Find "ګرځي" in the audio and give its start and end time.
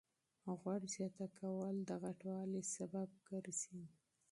3.29-3.81